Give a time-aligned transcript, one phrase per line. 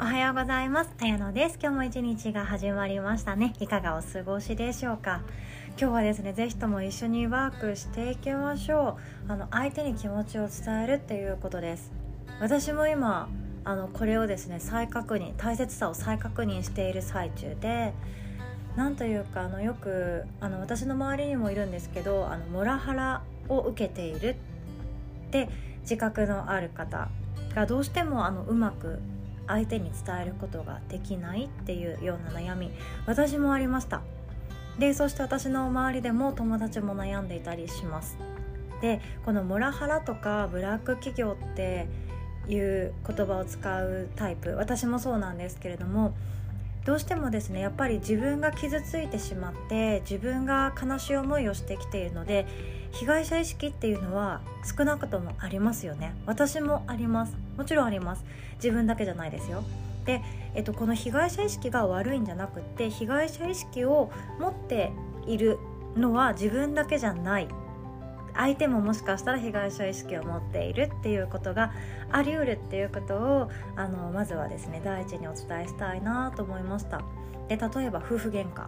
[0.00, 0.90] おはようございます。
[0.98, 1.58] あやのです。
[1.60, 3.52] 今日も一日が始まりましたね。
[3.60, 5.20] いかがお過ごしでしょうか？
[5.78, 8.96] 今日はですね、ぜひとも一緒にワークしていきましょ
[9.28, 9.30] う。
[9.30, 11.92] あの相手に気持ちを伝えるっていうことです。
[12.40, 13.28] 私も今
[13.62, 17.92] あのこれをですね再確認大切さを再確認している最中で
[18.76, 24.30] なんというかあのよくあの私の周りにもいるんですけどあのモラハラを受けている
[25.26, 25.50] って
[25.82, 27.10] 自覚のある方
[27.54, 28.98] がどうしてもあのうまく
[29.50, 32.70] 相手に伝えることができないっていうような悩み
[33.06, 34.02] 私もありました。
[34.78, 38.16] でそして私の周りでも友達も悩んでいたりします。
[38.80, 41.86] でこのモラハラとかブラック企業って
[42.48, 46.14] いう言葉を使うタイプ私もそうなんですけれども
[46.84, 52.46] どうしてもですねやっぱり自分が傷ついてしまって自分が悲しい思いをしてきているので
[52.92, 54.40] 被害者意識っていうのは
[54.76, 56.14] 少なくともありますよね。
[56.26, 57.36] 私もあります。
[57.56, 58.24] もちろんあります。
[58.56, 59.62] 自分だけじゃないですよ。
[60.04, 60.22] で、
[60.54, 64.90] えっと、この被害者意識が悪いんじゃなくって被害者意識を持って
[65.26, 65.58] いる
[65.96, 67.48] のは自分だけじゃない。
[68.34, 71.72] 相手ももしかしたら被害者意識を持っているっていうことが
[72.10, 77.02] あり得るっていうことをあのまずはですね第一にお伝えしたいなと思いました。
[77.48, 78.66] で例えば夫婦喧嘩。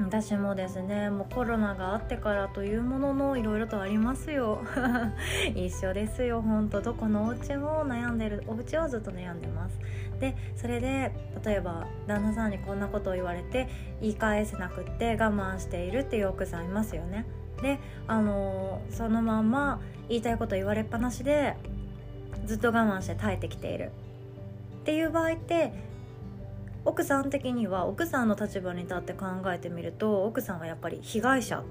[0.00, 4.60] 私もですねもうコロナがあってからというもののいろいろとありますよ。
[5.54, 6.42] 一緒ですよ。
[6.42, 8.42] ほんとどこのお家も悩んでる。
[8.48, 9.78] お家はずっと悩んでます。
[10.18, 11.12] でそれで
[11.44, 13.68] 例えば旦那さんにこんなことを言われて
[14.00, 17.24] 言い返せなくって我慢しているっていう奥さんいますよね。
[17.62, 21.56] であのそのまま言いたいこと言われっぱなしで
[22.44, 23.90] ずっと我慢して耐えてきている。
[24.82, 25.72] っていう場合って
[26.84, 31.62] 奥さん的には奥さんの立場に立って考えてみると奥さんはやっぱり被害者っ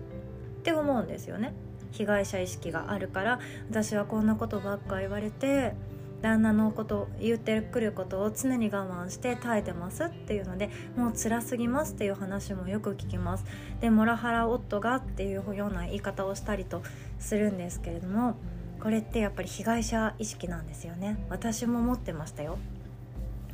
[0.63, 1.53] て思うんですよね。
[1.91, 3.39] 被害者意識があるから
[3.69, 5.75] 私はこんなことばっか言われて
[6.23, 13.43] 旦那のこと言ってくることを常に我慢して耐えてますっていうのでもう辛すぎますっていう話もよく聞きます。
[13.81, 16.81] でモラハラ夫がっていうような言い方をしたりと
[17.19, 18.35] するんですけれども
[18.79, 21.17] これってやっぱり被害者意識なんですよね。
[21.29, 22.57] 私も持ってましたよ。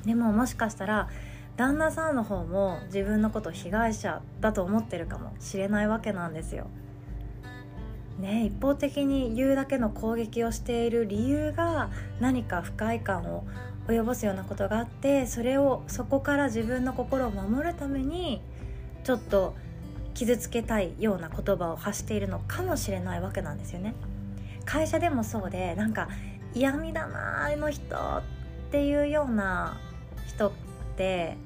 [0.06, 1.10] でももしかしたら
[1.58, 6.68] 旦那さんの方も自分のこと被害者だと思ってるかもしれないわけなんですよ。
[8.20, 13.46] ね、一方的に言うだけの攻撃をしている理由が何か不快感を
[13.88, 18.42] 及ぼすようなことがあってそれをそこから自分の心を守るために
[19.04, 19.56] ちょっと
[20.14, 23.96] 傷つけたいような言葉を発しているのかもしれないわけなんですよね。
[24.66, 26.10] 会社でもそうでなんか
[26.54, 28.24] 嫌味だなあの人っ
[28.72, 29.80] ていうような
[30.28, 30.52] 人っ
[30.98, 31.38] て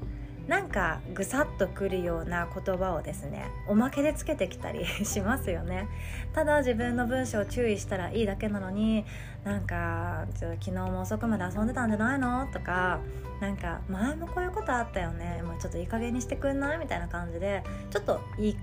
[0.48, 5.88] なんかぐさっとくるような言葉をですねおまけでつけてきたり しますよね。
[6.34, 9.06] ただ自分の文章を注意したらいいだけなのに
[9.46, 13.00] なんかちょ昨日も遅くまで遊んでたんじゃないのとか
[13.40, 15.42] なんか前もこういうことあったよね。
[15.44, 18.58] もうちょっといい加減にしてくんないみたいな感じでちょっといい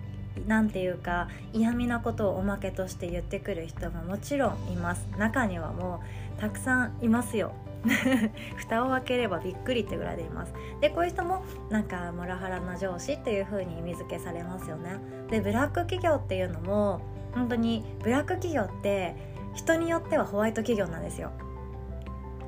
[0.46, 5.06] なんていうか嫌味なことをおまけとして言ってくる人ももちろんいます。
[5.16, 6.02] 中にはも
[6.36, 7.52] うたくさんいますよ。
[8.56, 10.52] 蓋を開ければびっくりってぐらいでいます。
[10.80, 14.96] でこういう人もなんかモラハラな上司っていう風に意味付けされますよね。
[15.30, 17.00] でブラック企業っていうのも
[17.34, 19.14] 本当にブラック企業って
[19.54, 21.30] 人によってはホワイト企業なんですよ。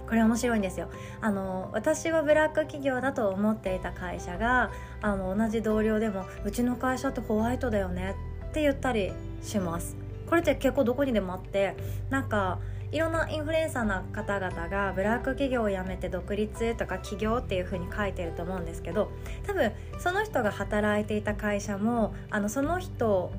[0.07, 0.91] これ面白いんですよ。
[1.23, 8.15] あの私はブラック企業だと思っていた会社があの同じ同僚でもうちの会社ってホワイトだよね
[8.51, 9.97] って言ったりします。
[10.29, 11.77] これって結構どこにでもあって
[12.11, 12.59] なんか
[12.93, 19.11] いろんなインフルエンサーの方々がブラック企業を辞めて独立とか起業っていう風に書いてると思うんですけど
[19.47, 23.33] 多分その人が働いていた会社もあのその人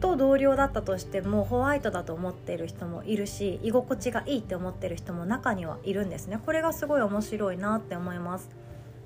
[0.00, 6.38] と同僚だったとしてもホワイトだと思ってる人もいるし居心地がいいって思ってる人も中にはいるんですね。
[6.46, 8.48] これがすごい面白いなって思います。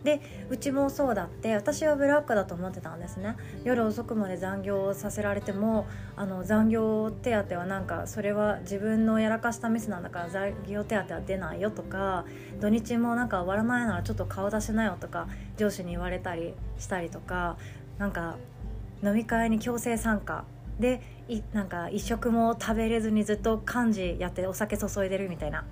[0.04, 0.20] で
[0.50, 3.36] うちもそうだって私はブラックだと思ってたんですね。
[3.64, 12.26] 夜遅くまで残業させられてもあの残業手当はなんかそれは自分のやらかしたミスなんだから残業手当は出ないよとか
[12.60, 17.56] 土日もなんか終わらないならちょっと顔出しなよとか上司に言われたりしたりとか
[17.98, 18.36] なんか
[19.02, 20.44] 飲み会に強制参加。
[20.78, 25.64] でいなんか一食も食べれずにずっと幹事やってお酒注いでるみたいな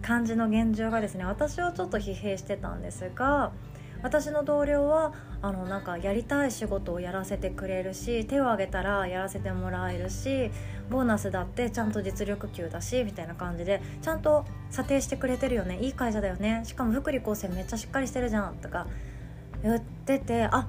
[0.00, 3.52] 感じの現状がですね私はちょっと疲弊してたんですが
[4.04, 10.50] 私の同僚はあのなんかやりたい仕事をやらせてくれるし手を挙げたらやらせてもらえるし
[10.90, 15.78] ボーナスだってちゃんと実力給だしみたいな感じでちゃんと査定してくれてるよね。
[15.80, 16.60] いい会社だよね。
[16.66, 18.86] しかも福利厚生めっちゃしっかりしてるじゃんとか
[19.62, 20.68] 言っててあ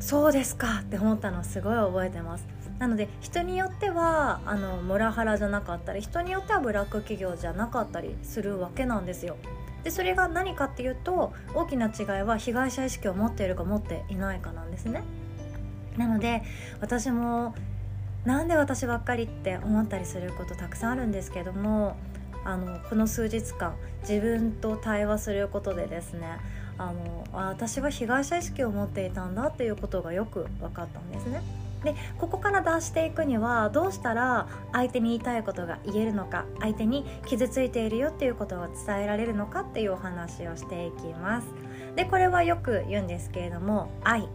[0.00, 2.46] そうですかって思ったのすごい覚えてます。
[2.80, 9.36] なので人によってはあのモラハラじゃなかったり人によってはブラック企業じゃなかったりするわけなんですよ。
[9.84, 15.02] でそれが何かっていうと大きな違いは被害者意識を持っているか持っていないかなんですね
[15.96, 16.42] なので
[16.80, 17.54] 私も
[18.24, 21.96] なんで私ばっかりって思ったりすることたくさんあるんですけども
[22.44, 26.38] あのこの数日間自分と対話することでですね
[26.78, 31.42] あの私は被害者意識を持っていたんだっていうことがよく分かったんですね。
[31.84, 41.48] でここから脱していくにはどうしたら相手に言いたいことが言えるのか相手に傷ついているよっていうことを伝えられるのかっていうお話をしていきます。
[41.96, 44.28] でこれはよく言うんですけれども愛。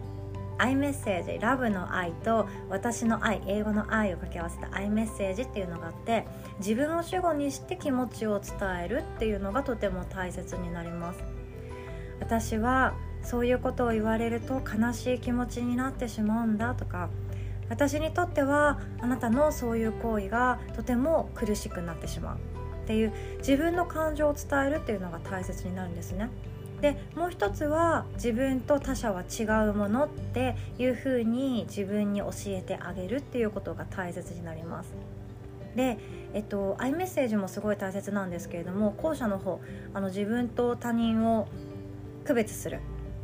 [0.59, 1.39] 愛メッセージ。
[1.39, 3.41] ラブの愛と私の愛。
[3.47, 6.25] 英語の愛を掛け合わせた愛メッセージっていうのがあって
[6.59, 11.23] 自分を主語にして気持ちを伝えるっていうのがとても大切になります。
[12.19, 17.09] 私はそういうことを言われると悲しい気持ちになってしまうんだとか
[17.69, 22.37] 私にとってはあなたのそういう行為がとても苦しくなってしまう
[22.83, 26.29] っていう自分の感情を伝えるっていうのが大切になるんですね。
[26.81, 34.93] でもう一つは自分と他者は違うものっていうふうに自分に教えてあげるっていうことが大切になります。
[35.75, 35.97] で、
[36.33, 39.59] えっと、アイメッセージもすごい大切なんですけれども後者の方
[39.93, 41.47] あの自分と他人を
[42.25, 42.79] 区別する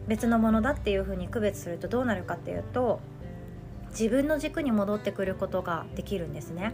[0.08, 3.00] 別のものだっていうふうに区別するとどうなるかっていうと
[3.94, 6.74] 自分の軸に戻ってくることができるんですね。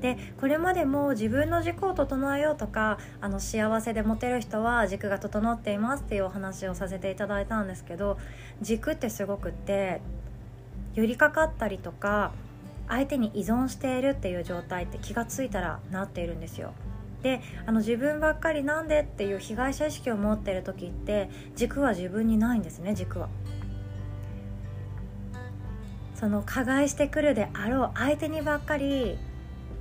[0.00, 8.18] でこれまでも自分の軸を整えようとかあの幸せでモテる人は軸が整っていますっていうお話をさせていただいたんですけど
[8.60, 10.02] 軸ってすごくって
[10.94, 12.32] 寄りかかったりとか
[12.86, 16.74] 相手に依存しているっていう状態って気が付いたらなっているんですよ。
[17.22, 23.30] であの自分ばっかりなんでっていう被害者意識を持ってる時って軸は自分にないんですね軸は。
[26.24, 29.18] その加害してくるであろう相手にばっかり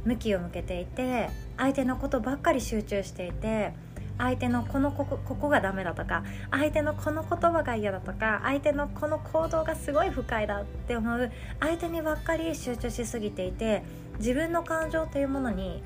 [0.04, 3.72] 向きを向けていて相手のことばっかり集中していて
[4.18, 11.32] 相手のこのここここがダメだとか相手のこの言葉が嫌だとか相手のこの行動がすごい不快だって思う
[11.62, 13.82] 相手にばっかり集中しすぎていて
[14.18, 15.82] 自分の感情というものに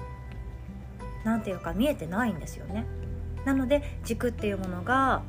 [1.23, 2.87] 何て言うか見えてないんですよね。
[3.45, 5.21] なので軸っていうものが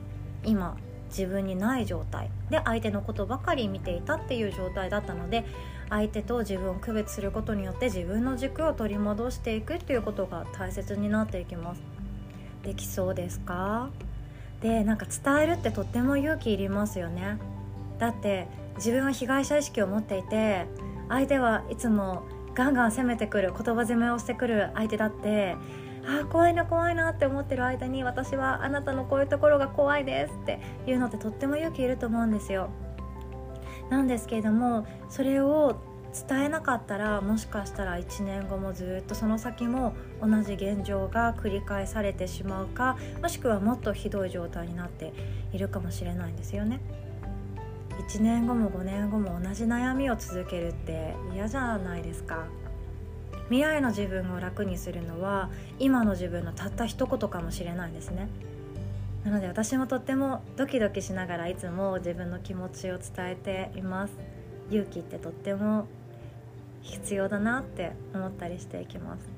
[0.42, 0.78] 今
[1.08, 2.30] 自分にない状態。
[2.50, 5.44] で相手のことばかり見ていたっていう状態だったので
[5.90, 11.82] 相手と自分を区別することによって自分の軸を取り戻していくっていうことが大切になっていきます。
[12.62, 13.88] できそうですか？
[14.60, 17.38] でなんか伝えるってとっても勇気いりますよね。
[17.98, 18.46] だって
[18.76, 20.66] 自分は被害者意識を持っていて
[21.08, 22.22] 相手はいつも
[22.54, 25.56] ガンガン攻めてくる言葉攻めをしてくる相手だって
[26.08, 32.70] あ怖いな怖いなって思ってる間に私はあなたのこういうところが怖いですっていうのってとっても勇気いると思うんですよ。
[33.90, 35.76] なんですけれどもそれを
[36.26, 45.12] 伝えなかったらもしかしたら1年後もずっとその先も同じ現状が繰り返されてしまうかもしくはもっとひどい状態になって
[45.52, 46.80] いるかもしれないんですよね。
[48.08, 52.46] 1年後も5年後も同じ悩みを続けるって嫌じゃないですか。
[53.48, 58.28] 未来の自分を楽にするのは今の自分のたった一言かもしれないですね。
[59.24, 64.14] なので私もとってもドキドキしながらいつも自分の気持ちを伝えています。
[64.70, 65.86] 勇気ってとっても
[66.82, 69.28] 必要だなって思ったりしていきます。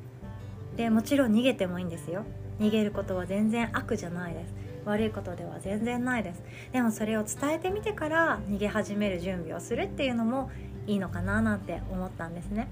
[0.76, 2.24] でもちろん逃げてもいいんですよ。
[2.58, 4.54] 逃げることは全然悪じゃないです。
[4.84, 6.42] 悪いことでは全然ないです。
[6.72, 10.50] でもそれを伝えてみてから逃げ始める準備をするっていうのも
[10.86, 12.68] いいのかななんて思ったんですね。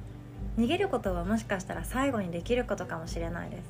[0.59, 3.63] 逃げることはもしかしたら最後にできることかもしれないです。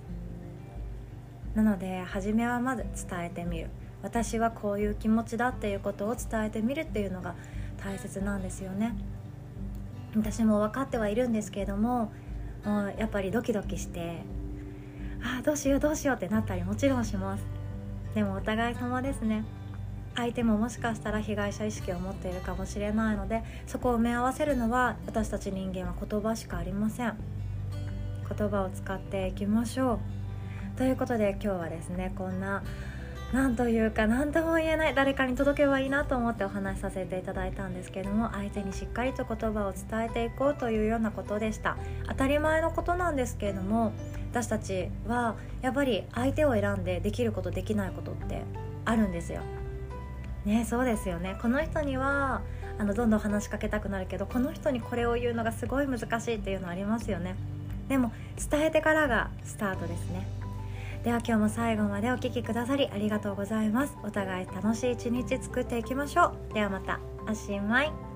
[1.54, 3.68] なので初めはまず伝えてみる。
[4.02, 7.35] 私はこういう気持ちだっていうことを伝えてみるっていうのが
[7.76, 8.95] 大切なんですよね。
[10.16, 12.11] 私も分かってはいるんですけれども
[12.97, 14.23] やっぱりドキドキして
[15.23, 17.45] ああどうしようどうしようってなったりもちろんします。
[18.14, 19.45] でもお互い様ですね。
[20.19, 27.17] 相手ももしかしたら被害者意識を持っているかもしれないのでそこを埋め合わせるのは私たち人間は言葉しかありません。
[28.37, 29.99] 言葉を使っていきましょう
[30.77, 32.63] ということで今日はですねこんな
[33.33, 41.79] 何というか何とも言えない誰かに届けばいいなと思ってお話しさせていただいたんですけれども相手にしっかりと言葉を伝えていこうというようなことでした。
[42.09, 43.93] 当たり前のことなんですけれども
[44.33, 48.43] 私たちはやっぱり相手を選んでできることできないことって
[48.85, 49.43] あるんですよ。
[50.49, 51.37] ねそうですよね。
[51.40, 52.43] この人には
[52.78, 57.37] あのどんどん話しかけたくなるけどこの人にこれを言うのがすごい難しいっていうのありますよね。
[57.88, 58.12] でも
[58.50, 60.26] 伝えてからがスタートですね。
[61.05, 63.95] では今日も最後までお聴きくださりありがとうございます。
[64.02, 66.55] お互い楽しい一日作っていきましょう。
[66.55, 66.99] ではまた。
[67.28, 68.08] おしまい。